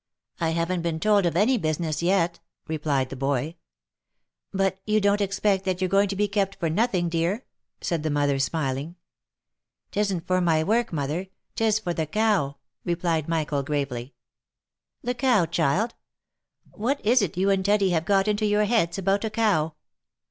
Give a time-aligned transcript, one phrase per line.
[0.39, 3.57] "I haven't been told of any business yet," replied the boy.
[4.03, 7.45] '* But you don't expect that you're going to be kept for nothing, clear?"
[7.81, 8.95] said the mother, smiling."
[9.91, 14.15] 'Tisn't for my work, mother; 'tis for the cow," replied Michael, gravely."
[15.03, 15.93] The cow, child?
[16.71, 19.75] What is it you and Teddy have got into your heads about a cow